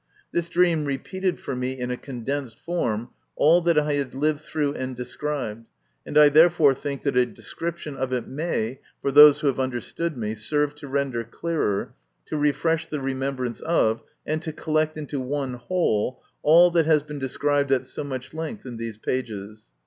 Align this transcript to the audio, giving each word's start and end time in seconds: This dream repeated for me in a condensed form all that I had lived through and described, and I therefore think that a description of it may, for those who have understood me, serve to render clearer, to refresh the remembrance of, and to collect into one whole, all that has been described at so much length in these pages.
This 0.31 0.49
dream 0.49 0.85
repeated 0.85 1.39
for 1.39 1.55
me 1.55 1.77
in 1.79 1.91
a 1.91 1.95
condensed 1.95 2.57
form 2.57 3.11
all 3.35 3.61
that 3.61 3.77
I 3.77 3.93
had 3.93 4.15
lived 4.15 4.39
through 4.39 4.73
and 4.73 4.95
described, 4.95 5.67
and 6.07 6.17
I 6.17 6.27
therefore 6.27 6.73
think 6.73 7.03
that 7.03 7.15
a 7.15 7.23
description 7.23 7.95
of 7.95 8.11
it 8.11 8.27
may, 8.27 8.79
for 8.99 9.11
those 9.11 9.41
who 9.41 9.45
have 9.45 9.59
understood 9.59 10.17
me, 10.17 10.33
serve 10.33 10.73
to 10.77 10.87
render 10.87 11.23
clearer, 11.23 11.93
to 12.25 12.35
refresh 12.35 12.87
the 12.87 12.99
remembrance 12.99 13.59
of, 13.61 14.01
and 14.25 14.41
to 14.41 14.51
collect 14.51 14.97
into 14.97 15.19
one 15.19 15.53
whole, 15.53 16.23
all 16.41 16.71
that 16.71 16.87
has 16.87 17.03
been 17.03 17.19
described 17.19 17.71
at 17.71 17.85
so 17.85 18.03
much 18.03 18.33
length 18.33 18.65
in 18.65 18.77
these 18.77 18.97
pages. 18.97 19.65